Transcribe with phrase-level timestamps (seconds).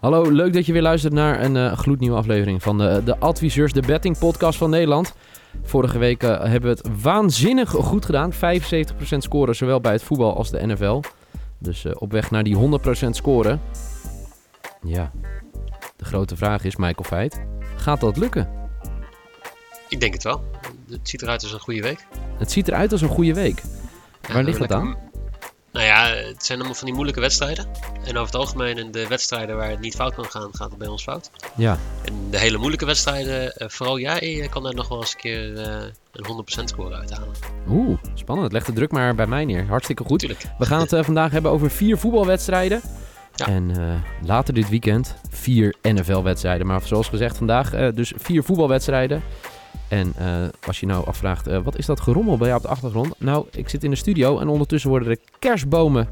[0.00, 3.72] Hallo, leuk dat je weer luistert naar een eh, gloednieuwe aflevering van de, de Adviseurs,
[3.72, 5.14] de betting podcast van Nederland.
[5.62, 8.32] Vorige week eh, hebben we het waanzinnig goed gedaan.
[8.32, 8.36] 75%
[9.18, 11.00] scoren, zowel bij het voetbal als de NFL.
[11.58, 13.60] Dus eh, op weg naar die 100% scoren.
[14.82, 15.12] Ja,
[15.96, 17.42] de grote vraag is, Michael Feit,
[17.76, 18.48] gaat dat lukken?
[19.88, 20.44] Ik denk het wel.
[20.90, 22.06] Het ziet eruit als een goede week.
[22.38, 23.62] Het ziet eruit als een goede week.
[24.32, 24.96] Waar ligt het aan?
[25.76, 27.66] Nou ja, het zijn allemaal van die moeilijke wedstrijden.
[28.04, 30.78] En over het algemeen in de wedstrijden waar het niet fout kan gaan, gaat het
[30.78, 31.30] bij ons fout.
[31.56, 35.12] Ja, En de hele moeilijke wedstrijden, eh, vooral jij eh, kan daar nog wel eens
[35.12, 37.34] een keer eh, een 100% score uithalen.
[37.68, 38.52] oeh, spannend.
[38.52, 39.66] Leg de druk maar bij mij neer.
[39.66, 40.18] Hartstikke goed.
[40.18, 40.44] Tuurlijk.
[40.58, 42.80] We gaan het vandaag hebben over vier voetbalwedstrijden.
[43.34, 43.46] Ja.
[43.46, 46.66] En later dit weekend vier NFL-wedstrijden.
[46.66, 49.22] Maar zoals gezegd, vandaag dus vier voetbalwedstrijden.
[49.88, 52.72] En eh, als je nou afvraagt, eh, wat is dat gerommel bij jou op de
[52.72, 53.14] achtergrond?
[53.18, 56.08] Nou, ik zit in de studio en ondertussen worden er kerstbomen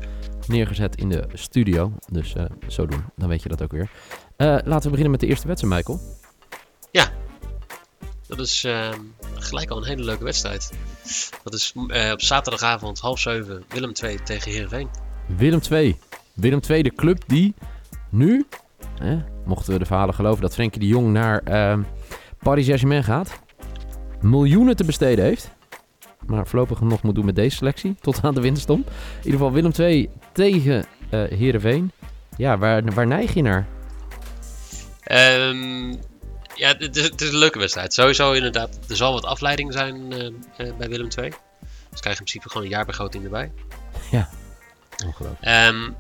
[0.47, 1.93] neergezet in de studio.
[2.11, 3.91] Dus eh, zo doen, dan weet je dat ook weer.
[4.37, 6.01] Laten we beginnen met de eerste wedstrijd, Michael.
[8.27, 9.01] Dat is ehm,
[9.35, 10.73] gelijk al een hele leuke wedstrijd.
[11.43, 11.73] Dat is
[12.13, 14.89] op zaterdagavond half zeven Willem 2 tegen Heerenveen.
[15.37, 15.97] Willem II.
[16.33, 17.55] Willem II, de club die
[18.11, 18.47] nu,
[19.45, 21.83] mochten we de verhalen geloven, dat Frenkie de Jong naar ehm,
[22.39, 23.43] Paris Saint-Germain gaat.
[24.25, 25.51] Miljoenen te besteden heeft.
[26.27, 27.97] Maar voorlopig nog moet doen met deze selectie.
[28.01, 28.79] Tot aan de winterstom.
[28.79, 31.93] In ieder geval Willem II tegen eh Heerenveen.
[32.37, 33.67] Ja, waar, waar neig je naar?
[35.01, 35.91] Ehm,
[36.55, 37.95] ja, het is, het is een leuke wedstrijd.
[37.95, 41.31] Sowieso inderdaad, er zal wat afleiding zijn eh, eh, bij Willem 2.
[41.91, 43.53] Dus krijg je in principe gewoon een jaarbegroting erbij.
[45.07, 45.41] Ongelooflijk.
[45.41, 45.91] Ehm,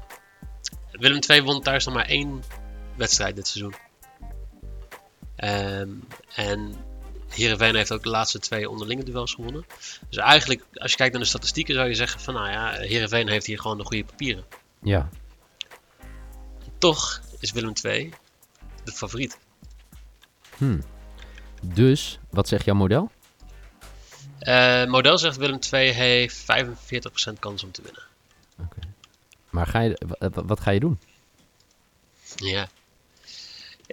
[0.90, 2.42] Willem 2 won thuis nog maar één
[2.96, 3.74] wedstrijd dit seizoen.
[5.36, 5.88] Ehm,
[6.34, 6.74] en
[7.34, 9.66] Heerenveen heeft ook de laatste twee onderlinge duels gewonnen.
[10.08, 13.28] Dus eigenlijk, als je kijkt naar de statistieken, zou je zeggen van nou ja, Heerenveen
[13.28, 14.44] heeft hier gewoon de goede papieren.
[14.82, 15.08] Ja,
[16.78, 18.12] Toch is Willem 2
[18.84, 19.38] de favoriet.
[20.56, 20.80] hm.
[21.62, 23.10] Dus, wat zegt jouw model?
[24.38, 28.02] Eh, model zegt Willem 2 heeft 45% kans om te winnen.
[29.50, 30.98] Maar ga je, wa- wa- wat ga je doen?
[32.36, 32.68] Ja.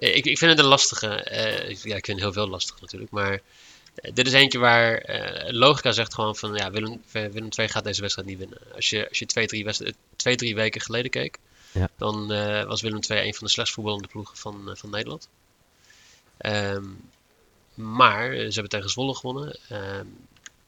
[0.01, 1.07] Eh, Ik, ik vind het een lastige.
[1.07, 3.11] eh, ja, ik vind heel veel lastig natuurlijk.
[3.11, 3.41] Maar
[3.95, 5.03] eh, dit is eentje waar
[5.47, 8.57] logica zegt gewoon van ja, Willem, Willem 2 gaat deze wedstrijd niet winnen.
[8.75, 9.65] Als je, als je twee, drie,
[10.15, 11.37] twee, drie weken geleden keek,
[11.71, 11.89] Ja.
[11.97, 12.27] dan
[12.67, 15.27] was Willem 2 een van de slechtst voetballende ploegen van, van Nederland.
[16.37, 16.85] Ehm,
[17.73, 19.59] maar ze hebben tegen Zwolle gewonnen.
[19.69, 20.05] Ehm,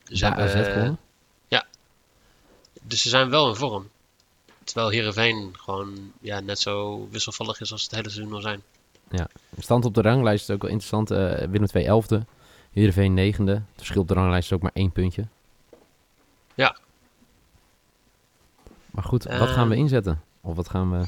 [0.08, 1.00] ze AZ hebben, gewonnen?
[2.86, 3.90] dus ze zijn wel in vorm.
[4.64, 8.64] Terwijl Heerenveen gewoon ja, net zo wisselvallig is als het hele seizoen al zijn.
[9.58, 11.12] Stand op de ranglijst is ook wel interessant.
[11.12, 12.26] Eh Willem II 11e,
[12.72, 13.44] Heerenveen 9e.
[13.46, 15.28] Het verschil op de ranglijst is ook maar één puntje.
[16.56, 16.78] Ja.
[18.92, 20.22] Maar goed, wat gaan we inzetten?
[20.42, 21.08] Of wat gaan we...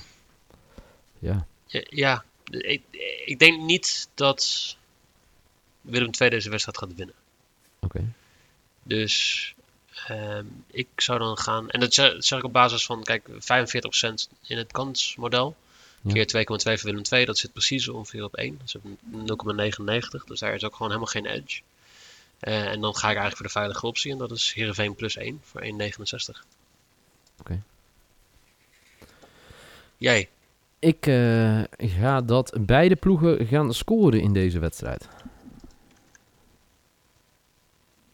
[1.20, 2.82] Ja, Ja, ja ik,
[3.26, 4.76] ik denk niet dat
[5.82, 7.16] Willem II deze wedstrijd gaat winnen.
[7.80, 8.12] oké.
[8.84, 9.54] Dus
[10.08, 13.28] ehm, ik zou dan gaan, en dat zeg, dat zeg ik op basis van, kijk,
[13.30, 13.34] 45%
[14.42, 15.56] in het kansmodel.
[16.08, 18.58] Keer 2,2 voor Willem II, dat zit precies ongeveer op 1.
[18.58, 21.62] Dat is op 0,99, dus daar is ook gewoon helemaal geen edge.
[22.40, 25.16] Eh, en dan ga ik eigenlijk voor de veilige optie, en dat is Heerenveen plus
[25.16, 26.46] 1 voor 1,69.
[27.40, 27.62] Oké.
[29.98, 30.30] Jij?
[30.80, 35.08] Ik eh, ga dat beide ploegen gaan scoren in deze wedstrijd.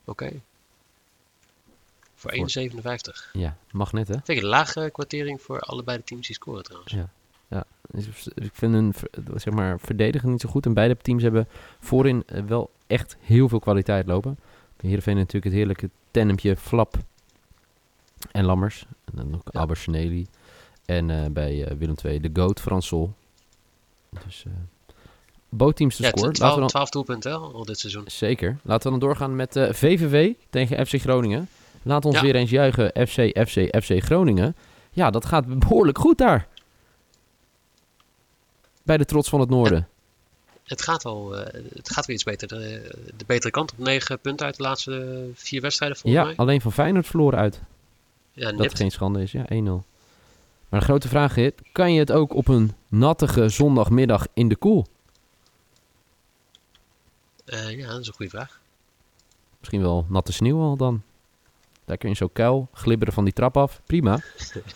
[0.05, 0.41] Oké.
[2.15, 3.29] Voor Voor- 1,57.
[3.33, 4.13] Ja, mag net hè?
[4.13, 6.93] Vind ik een lage kwartering voor allebei de teams die scoren trouwens.
[6.93, 7.09] Ja.
[7.93, 8.93] Dus Ik vind hun
[9.35, 10.65] zeg maar, verdedigen niet zo goed.
[10.65, 11.47] En beide teams hebben
[11.79, 14.37] voorin eh, wel echt heel veel kwaliteit lopen.
[14.81, 16.95] Heerenveen natuurlijk het heerlijke tandempje Flap
[18.31, 18.85] en Lammers.
[19.05, 20.23] En dan nog Ja.
[20.85, 23.13] En eh, bij eh, Willem II de GOAT Fransol.
[24.25, 24.53] Dus uh,
[25.49, 26.33] bootteams te Ja, scoren.
[26.33, 28.03] 12, Laten we dan, 12 doelpunten al dit seizoen.
[28.07, 28.57] zeker.
[28.63, 31.47] Laten we dan doorgaan met VVV tegen FC Groningen.
[31.83, 32.21] Laat ons Ja.
[32.21, 32.87] weer eens juichen.
[33.07, 34.55] FC, FC, FC Groningen.
[34.91, 36.47] Ja, dat gaat behoorlijk goed daar.
[38.83, 39.87] Bij de trots van het noorden.
[40.63, 42.47] Het gaat wel, eh, het gaat weer iets beter.
[42.47, 46.37] De, de betere kant op 9 punten uit de laatste vier wedstrijden volgens Ja, mij.
[46.37, 47.61] alleen van Feyenoord verloren uit.
[48.33, 49.31] Ja, Dat geen schande is.
[49.31, 49.83] Ja, 1-0.
[50.69, 54.55] Maar de grote vraag is, kan je het ook op een nattige zondagmiddag in de
[54.55, 54.85] koel?
[57.45, 58.59] Eh, ja, dat is een goede vraag.
[59.59, 61.01] Misschien wel natte sneeuw al dan.
[61.85, 63.81] Lekker in zo'n kuil, glibberen van die trap af.
[63.85, 64.19] Prima.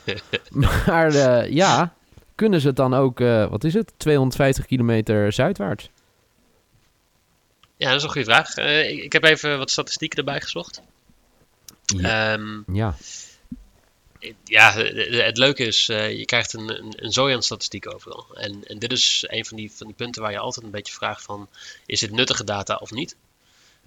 [0.49, 1.93] maar eh, ja,
[2.35, 5.89] kunnen ze het dan ook, eh, wat is het, 250 kilometer zuidwaarts?
[7.77, 8.55] Ja, dat is een goede vraag.
[8.55, 10.81] Eh, ik, ik heb even wat statistieken erbij gezocht.
[11.85, 12.33] Ja.
[12.33, 12.95] Ehm, ja.
[14.43, 18.27] Ja, het leuke is, uh, je krijgt een, een, een zooi aan statistieken overal.
[18.33, 20.93] En, en dit is een van die, van die punten waar je altijd een beetje
[20.93, 21.49] vraagt van,
[21.85, 23.15] is dit nuttige data of niet?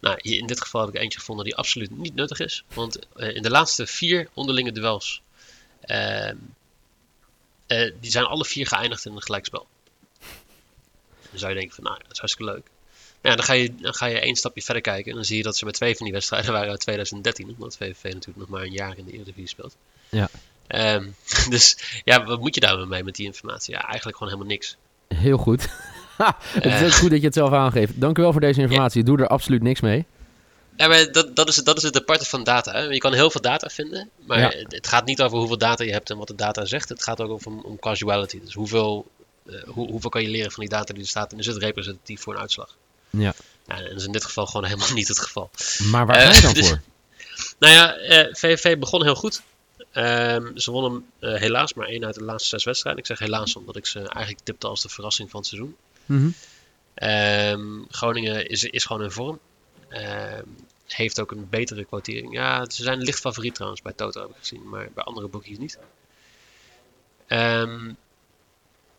[0.01, 2.65] Nou, in dit geval heb ik eentje gevonden die absoluut niet nuttig is.
[2.75, 5.23] Want in de laatste vier onderlinge duels,
[7.69, 9.67] uh, die zijn alle vier geëindigd in een gelijkspel.
[11.31, 12.67] Dan zou je denken van, nou, dat is hartstikke leuk.
[13.23, 15.43] Ja, dan ga, je, dan ga je één stapje verder kijken en dan zie je
[15.43, 18.63] dat ze met twee van die wedstrijden waren uit 2013, omdat VVV natuurlijk nog maar
[18.63, 19.77] een jaar in de Eredivisie speelt.
[20.09, 20.29] Ja.
[20.95, 21.15] Um,
[21.51, 23.75] dus ja, wat moet je daar mee met die informatie?
[23.75, 24.77] Ja, eigenlijk gewoon helemaal niks.
[25.09, 25.63] Heel goed.
[26.53, 28.01] het is uh, goed dat je het zelf aangeeft.
[28.01, 29.01] Dank u wel voor deze informatie.
[29.01, 30.07] Ik doe er absoluut niks mee.
[30.79, 32.73] Ja, maar dat, dat, is, dat is het aparte van data.
[32.73, 32.81] Hè?
[32.81, 34.67] Je kan heel veel data vinden, maar ja.
[34.69, 36.89] het gaat niet over hoeveel data je hebt en wat de data zegt.
[36.89, 38.41] Het gaat ook over om, om casuality.
[38.41, 39.11] Dus hoeveel,
[39.45, 41.57] uh, hoe, hoeveel kan je leren van die data die er staat en is het
[41.57, 42.77] representatief voor een uitslag?
[43.11, 43.35] Ja.
[43.67, 45.51] En dat is in dit geval gewoon helemaal niet het geval.
[45.91, 46.81] Maar waar ga je dan dus, voor?
[47.59, 49.43] Nou ja, uh, VVV begon heel goed.
[49.93, 53.03] Um, ze wonnen uh, helaas maar één uit de laatste zes wedstrijden.
[53.03, 55.77] Ik zeg helaas omdat ik ze eigenlijk tipte als de verrassing van het seizoen.
[56.07, 56.35] Mm
[56.95, 57.09] -hmm.
[57.09, 59.39] um, Groningen is, is gewoon in vorm.
[59.91, 60.57] Um,
[60.97, 62.33] heeft ook een betere quotering.
[62.33, 65.59] Ja, ze zijn licht favoriet trouwens bij Toto heb ik gezien, maar bij andere boekjes
[65.59, 65.79] niet.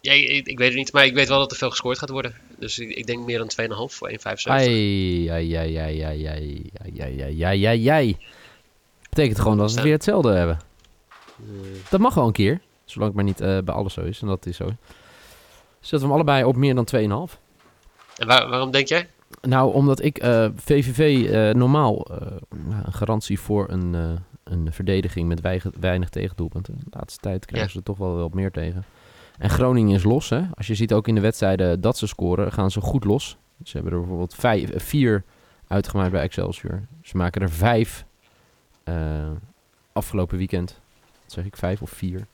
[0.01, 2.09] ja, ik, ik, weet het niet, maar ik weet wel dat er veel gescoord gaat
[2.09, 2.35] worden.
[2.57, 3.51] Dus ik, ik denk meer dan
[3.89, 4.15] 2,5 voor 1,75.
[4.43, 8.17] Ai, ai, ai, ai, ai, ai, ai, ai, ai.
[9.09, 10.59] Betekent gewoon dat we weer hetzelfde hebben.
[11.89, 12.61] Dat mag wel een keer.
[12.85, 14.21] Zolang het maar niet uh, bij alles zo is.
[14.21, 14.69] En dat is zo.
[15.79, 17.39] Zetten we hem allebei op meer dan 2,5.
[18.17, 19.09] En waar, waarom denk jij?
[19.41, 22.07] Nou, omdat ik uh, VVV uh, normaal
[22.83, 23.93] een garantie voor een,
[24.43, 26.77] een verdediging met weinig, weinig tegendoelpunten.
[26.77, 27.73] De laatste tijd krijgen ja.
[27.73, 28.83] ze er toch wel wat meer tegen.
[29.37, 30.29] En Groningen is los.
[30.29, 30.41] Hè?
[30.53, 33.37] Als je ziet ook in de wedstrijden dat ze scoren, gaan ze goed los.
[33.63, 35.23] Ze hebben er bijvoorbeeld vijf, vier
[35.67, 36.81] uitgemaakt bij Excelsior.
[37.01, 38.05] Ze maken er vijf
[39.93, 40.79] afgelopen weekend
[41.31, 42.27] zeg ik, vijf of vier.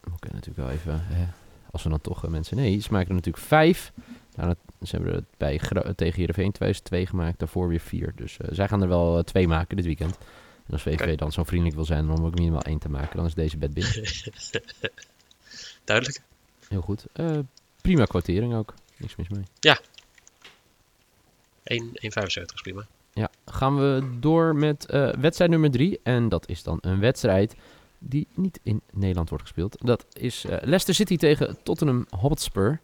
[0.00, 1.26] We kunnen natuurlijk wel even, hè,
[1.70, 2.56] als we dan toch uh, mensen...
[2.56, 3.92] Nee, ze maken er natuurlijk vijf.
[4.34, 5.60] Nou, dat, ze hebben het bij
[5.96, 8.12] tegen Heerenveen 2002 gemaakt, daarvoor weer vier.
[8.16, 10.18] Dus uh, zij gaan er wel uh, twee maken dit weekend.
[10.66, 13.26] En als VVV dan zo vriendelijk wil zijn om ook minimaal één te maken, dan
[13.26, 13.92] is deze bed binnen.
[15.84, 16.22] Duidelijk.
[16.68, 17.04] Heel goed.
[17.80, 18.74] prima quotering ook.
[18.96, 19.44] Niks mis mee.
[19.60, 19.80] Ja.
[19.80, 19.84] 1,75
[22.54, 22.86] is prima.
[23.12, 24.86] Ja, gaan we door met
[25.20, 26.00] wedstrijd nummer drie.
[26.02, 27.54] En dat is dan een wedstrijd
[27.98, 29.76] die niet in Nederland wordt gespeeld.
[29.80, 32.80] Dat is Leicester City tegen Tottenham Hotspur.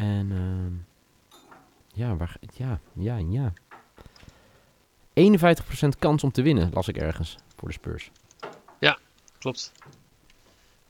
[0.00, 1.38] En uh,
[1.92, 3.52] ja, waar, ja, ja, ja.
[5.94, 8.10] 51% kans om te winnen, las ik ergens, voor de Spurs.
[8.78, 8.98] Ja,
[9.38, 9.72] klopt.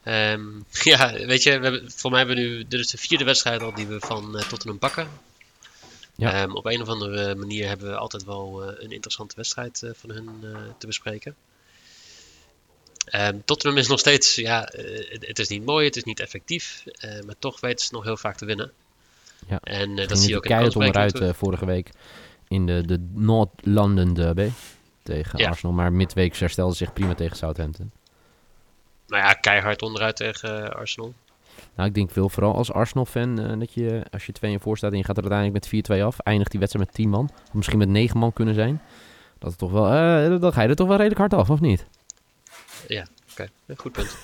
[0.04, 3.24] Um, ja, weet je, we hebben, voor mij hebben we nu, dit is de vierde
[3.24, 5.08] wedstrijd al die we van uh, Tottenham pakken.
[6.14, 6.42] Ja.
[6.42, 9.90] Um, op een of andere manier hebben we altijd wel uh, een interessante wedstrijd uh,
[9.94, 10.28] van hun
[10.78, 11.36] te bespreken.
[13.14, 16.84] Um, Tottenham is nog steeds, ja, het, het, is niet mooi, het is niet effectief,
[17.26, 18.72] maar toch weten ze nog heel vaak te winnen.
[19.48, 19.58] Ja.
[19.60, 21.90] En dat zie je ook in de onderuit vorige week
[22.48, 24.50] in de, de North London Derby
[25.02, 25.48] tegen ja.
[25.48, 27.90] Arsenal, maar midweek herstelde zich prima tegen Southampton.
[29.06, 31.14] Nou ja, keihard onderuit tegen Arsenal.
[31.75, 34.92] Nou, ik denk veel vooral als Arsenal-fan uh, dat je, als je 2 voor staat
[34.92, 37.54] en je gaat er uiteindelijk met 4-2 af, eindigt die wedstrijd met 10 man, of
[37.54, 38.82] misschien met 9 man kunnen zijn,
[39.38, 41.60] dat het toch wel, uh, dan ga je er toch wel redelijk hard af, of
[41.60, 41.87] niet?
[42.88, 43.76] Ja, oké, okay.
[43.76, 44.16] goed punt.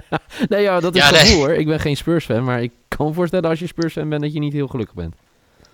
[0.48, 1.20] nee, ja, dat is ja, nee.
[1.20, 1.52] gevoel, hoor.
[1.52, 4.38] Ik ben geen Spurs-fan, maar ik kan me voorstellen als je Spurs-fan bent dat je
[4.38, 5.14] niet heel gelukkig bent.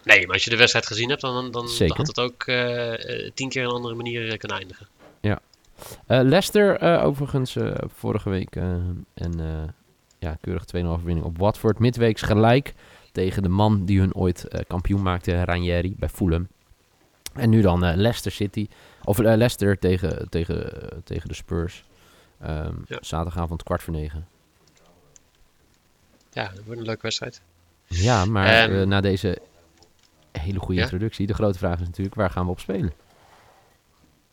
[0.04, 2.92] Nee, maar als je de wedstrijd gezien hebt, dan, dan, had het ook uh,
[3.34, 4.88] tien keer een andere manier kunnen eindigen.
[5.20, 5.40] Ja.
[6.06, 7.56] Leicester, overigens,
[7.86, 8.56] vorige week
[9.14, 9.40] en
[10.18, 11.78] ja, keurig 2-0 overwinning op Watford.
[11.78, 12.74] Midweeks gelijk
[13.12, 16.48] tegen de man die hun ooit kampioen maakte, Ranieri, bij Fulham.
[17.34, 18.68] En nu dan Leicester City,
[19.04, 20.72] of Leicester tegen, tegen,
[21.04, 21.84] tegen de Spurs.
[22.42, 22.98] Um, ja.
[23.00, 24.28] Zaterdagavond kwart voor negen.
[26.32, 27.40] Ja, dat wordt een leuke wedstrijd.
[27.86, 29.38] Ja, maar um, na deze
[30.32, 30.82] hele goede ja?
[30.82, 32.92] introductie, de grote vraag is natuurlijk, waar gaan we op spelen?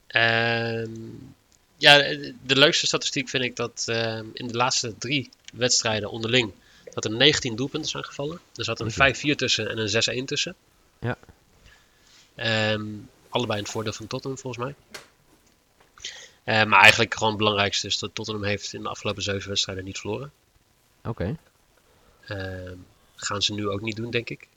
[0.07, 1.35] Um,
[1.77, 1.97] ja,
[2.43, 6.53] de leukste statistiek vind ik dat uh, in de laatste drie wedstrijden onderling
[6.93, 8.39] dat er 19 doelpunten zijn gevallen.
[8.55, 10.55] Er zat een 5-4 tussen en een 6-1 tussen.
[10.99, 11.17] Ja.
[12.73, 14.75] Um, allebei een voordeel van Tottenham volgens mij.
[16.45, 19.83] Uh, maar eigenlijk gewoon het belangrijkste is dat Tottenham heeft in de afgelopen zeven wedstrijden
[19.83, 20.31] niet verloren.
[21.03, 21.09] Oké.
[21.09, 21.37] Okay.
[22.67, 22.71] Uh,
[23.15, 24.47] gaan ze nu ook niet doen, denk ik.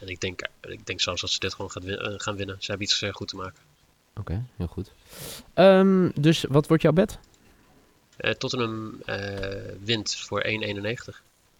[0.00, 2.56] En ik denk, ik denk zelfs dat ze dit gewoon gaat win uh, gaan winnen.
[2.58, 3.62] Ze hebben iets goed te maken.
[4.10, 4.92] Oké, okay, heel goed.
[5.54, 7.18] Um, dus wat wordt jouw bed?
[8.18, 9.16] Uh, Tottenham uh,
[9.84, 10.50] wint voor 1,91.
[10.52, 11.12] Oké.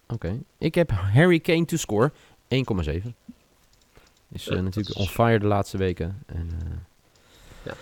[0.07, 0.41] Okay.
[0.57, 2.17] Ik heb Harry Kane to score 1,7.
[4.31, 4.95] Is uh, natuurlijk is...
[4.95, 6.23] on fire de laatste weken.
[6.25, 6.49] En,
[7.63, 7.73] ja.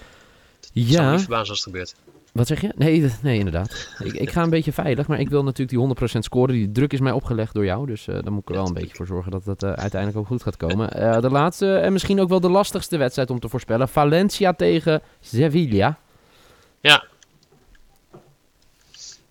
[0.71, 0.91] Ja.
[0.91, 1.95] zou niet verbazen als het gebeurt.
[2.31, 2.71] Wat zeg je?
[2.75, 3.87] Nee, nee inderdaad.
[4.03, 6.53] ik, ik ga een beetje veilig, maar ik wil natuurlijk die 100% scoren.
[6.55, 8.73] Die druk is mij opgelegd door jou, dus eh daar moet ik er wel een
[8.73, 10.91] beetje voor zorgen dat dat eh, uiteindelijk ook goed gaat komen.
[10.91, 13.89] Eh, de laatste en misschien ook wel de lastigste wedstrijd om te voorspellen.
[13.89, 15.99] Valencia tegen Sevilla.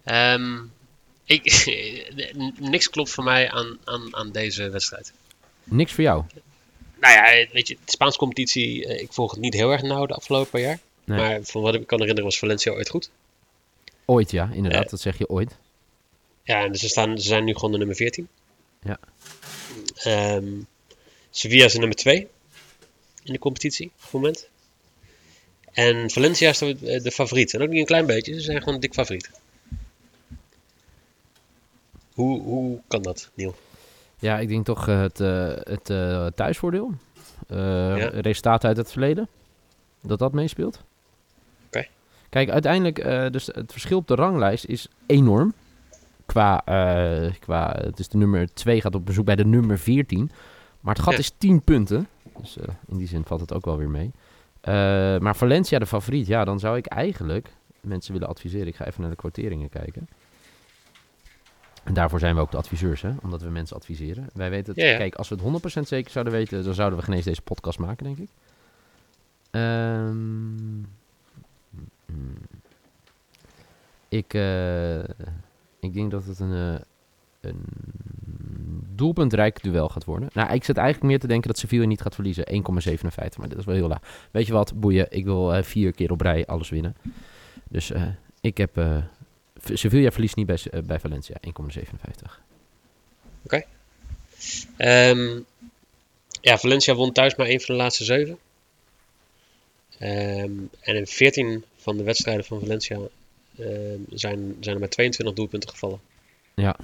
[0.05, 0.59] Ehm,
[1.25, 1.65] ik,
[2.59, 5.13] niks klopt voor mij aan, aan, aan deze wedstrijd.
[5.65, 6.25] Niks voor jou.
[7.01, 10.15] Nou ja, weet je, de Spaanse competitie, ik volg het niet heel erg nauw de
[10.15, 10.79] afgelopen paar jaar.
[11.11, 11.19] Nee.
[11.19, 13.11] Maar van wat ik me kan herinneren was Valencia ooit goed.
[14.05, 14.85] Ooit, ja, inderdaad.
[14.85, 14.91] Eh.
[14.91, 15.57] dat zeg je ooit.
[16.43, 18.29] Ja, en ze, staan, ze zijn nu gewoon de nummer 14.
[18.83, 18.99] Ja.
[19.95, 20.61] Ehm,
[21.31, 22.29] Sevilla is de nummer 2
[23.23, 24.49] in de competitie op het moment.
[25.73, 27.55] En Valencia is de, de favoriet.
[27.55, 29.31] En ook niet een klein beetje, ze zijn gewoon dik favoriet.
[32.15, 33.55] Hoe, hoe kan dat, Niel?
[34.19, 36.93] Ja, ik denk toch eh, het, eh, het eh, thuisvoordeel.
[37.49, 37.57] Eh
[37.97, 38.07] Ja.
[38.07, 39.29] Resultaten uit het verleden.
[40.03, 40.83] Dat dat meespeelt.
[42.31, 45.55] Kijk, uiteindelijk, eh, dus het verschil op de ranglijst is enorm.
[46.27, 50.31] Qua, eh, qua het is de nummer 2 gaat op bezoek bij de nummer 14.
[50.81, 52.09] Maar het gat is 10 punten.
[52.41, 54.11] Dus eh, in die zin valt het ook wel weer mee.
[55.21, 56.27] Maar Valencia de favoriet.
[56.27, 58.67] Ja, dan zou ik eigenlijk mensen willen adviseren.
[58.67, 60.09] Ik ga even naar de quoteringen kijken.
[61.85, 63.11] En daarvoor zijn we ook de adviseurs, hè?
[63.23, 64.27] omdat we mensen adviseren.
[64.35, 64.83] Wij weten het.
[64.83, 64.97] Ja, ja.
[64.97, 67.79] Kijk, als we het 100% zeker zouden weten, dan zouden we geen eens deze podcast
[67.79, 68.29] maken, denk ik.
[69.51, 70.83] Ehm,
[74.11, 74.99] ik, eh,
[75.81, 76.81] ik denk dat het een, eh,
[77.41, 77.65] een
[78.95, 80.31] doelpuntrijk duel gaat worden.
[80.33, 82.45] Nou, ik zit eigenlijk meer te denken dat Sevilla niet gaat verliezen.
[82.55, 84.29] 1,57, maar dit is wel heel laag.
[84.31, 85.07] Weet je wat, boeien.
[85.11, 86.97] Ik wil eh, vier keer op rij alles winnen.
[87.69, 87.93] Dus
[88.41, 89.05] ik heb...
[89.73, 91.37] Sevilla verliest niet bij, bij Valencia.
[91.41, 92.41] 1,57.
[94.77, 95.41] Ehm,
[96.41, 98.39] ja, Valencia won thuis maar één van de laatste zeven.
[99.99, 102.99] Ehm, en in 14 van de wedstrijden van Valencia
[103.59, 106.01] ehm, zijn, zijn er maar 22 doelpunten gevallen.
[106.55, 106.77] Ja.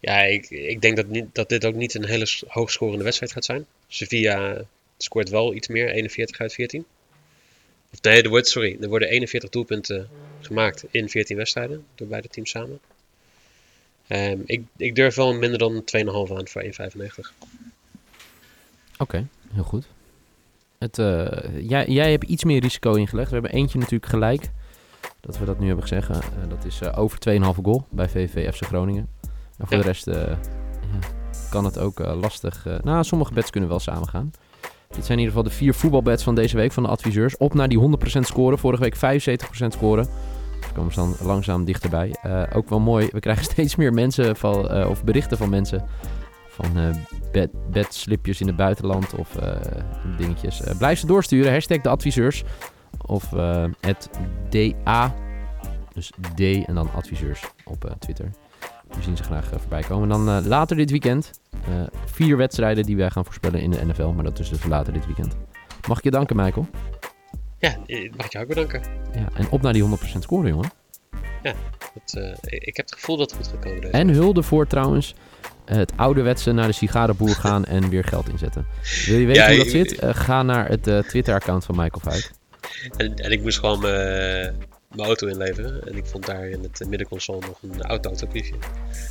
[0.00, 3.44] Ja, ik, ik denk dat, niet, dat dit ook niet een hele hoogscorende wedstrijd gaat
[3.44, 3.66] zijn.
[3.88, 4.64] Sevilla
[4.96, 6.84] scoort wel iets meer, 41 uit 14.
[7.92, 10.08] Of nee, er, wordt, sorry, er worden 41 doelpunten
[10.40, 12.80] gemaakt in 14 wedstrijden door beide teams samen.
[14.06, 16.68] Ehm, ik, ik durf wel minder dan 2,5 aan voor 1,95.
[18.98, 19.86] Oké, heel goed.
[20.78, 21.26] Het, eh,
[21.68, 23.28] jij, jij hebt iets meer risico ingelegd.
[23.28, 24.50] We hebben eentje natuurlijk gelijk.
[25.20, 26.08] Dat we dat nu hebben gezegd.
[26.10, 26.16] eh,
[26.48, 29.08] dat is eh, over 2,5 goal bij VV FC Groningen.
[29.58, 29.82] Maar voor Ja.
[29.82, 30.38] de rest ja,
[31.50, 32.66] kan het ook lastig.
[32.82, 34.30] nou, sommige bets kunnen wel samen gaan.
[34.88, 37.36] Dit zijn in ieder geval de vier voetbalbets van deze week van de adviseurs.
[37.36, 38.58] Op naar die 100% scoren.
[38.58, 40.08] Vorige week 75% scoren.
[40.60, 42.14] Dus komen ze dan langzaam dichterbij.
[42.54, 43.08] Ook wel mooi.
[43.12, 45.84] We krijgen steeds meer mensen van, of berichten van mensen
[46.62, 46.90] van eh
[47.32, 49.56] bed, bedslipjes in het buitenland of eh,
[50.16, 50.62] dingetjes.
[50.62, 51.52] Eh, blijf ze doorsturen.
[51.52, 52.44] Hashtag de adviseurs.
[53.06, 53.30] Of
[53.80, 54.10] het
[54.50, 55.14] DA.
[55.94, 58.30] Dus D en dan adviseurs op Twitter.
[58.88, 60.10] We zien ze graag voorbij komen.
[60.10, 61.40] En dan later dit weekend
[62.06, 64.08] vier wedstrijden die wij gaan voorspellen in de NFL.
[64.08, 65.36] Maar dat is dus later dit weekend.
[65.88, 66.66] Mag ik je danken, Michael?
[67.58, 67.76] Ja,
[68.16, 68.82] mag ik jou ook bedanken.
[69.14, 70.70] Ja, en op naar die 100% scoren, jongen.
[71.94, 73.80] Dat, eh, ik ik heb het gevoel dat het goed gaat komen.
[73.80, 73.92] Deze.
[73.92, 75.14] En hulde voor trouwens
[75.76, 78.66] het ouderwetse naar de sigarenboer gaan en weer geld inzetten.
[79.06, 79.98] Wil je weten Ja, hoe dat zit?
[79.98, 82.30] Eh, ga naar het eh, Twitter-account van Michael Vuit.
[82.96, 84.56] En, en ik moest gewoon mijn
[84.88, 85.86] mijn auto inleveren.
[85.86, 88.54] En ik vond daar in het middenconsole nog een oud autobriefje.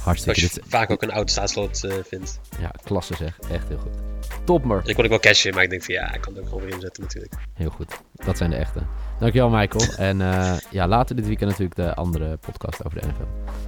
[0.03, 0.69] Hartstikke Wat je dit.
[0.71, 2.39] vaak ook een oud staatslot eh, vindt.
[2.59, 3.39] Ja, klasse zeg.
[3.51, 4.16] Echt heel goed.
[4.43, 4.77] Topmer.
[4.77, 6.49] En die kon ik wel cashen, maar ik denk van ja, ik kan het ook
[6.49, 7.33] gewoon weer inzetten natuurlijk.
[7.53, 8.01] Heel goed.
[8.13, 8.79] Dat zijn de echte.
[9.19, 9.85] Dankjewel Michael.
[10.07, 13.23] En eh, ja, later dit weekend natuurlijk de andere podcast over de NFL.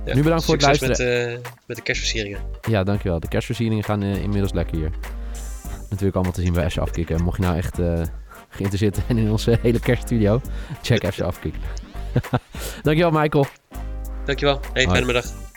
[0.05, 0.97] Ja, Nu bedankt voor het luisteren.
[0.97, 2.39] Met, eh, met de kerstversieringen.
[2.69, 3.19] Ja, dankjewel.
[3.19, 4.91] De kerstversieringen gaan eh, inmiddels lekker hier.
[5.89, 7.23] Natuurlijk allemaal te zien bij FC Afkikken.
[7.23, 7.77] Mocht je nou echt
[8.49, 10.41] geïnteresseerd zijn in onze hele kerststudio,
[10.81, 11.61] check FC Afkikken.
[12.81, 13.45] dankjewel Michael.
[14.25, 14.59] Dankjewel.
[14.73, 15.48] Hey, fijne middag.